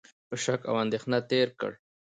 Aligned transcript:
په 0.29 0.35
شک 0.43 0.61
او 0.69 0.75
اندېښنه 0.83 1.17
تېر 1.29 1.47
کړ، 1.59 1.71